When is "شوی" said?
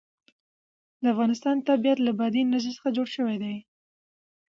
3.15-3.37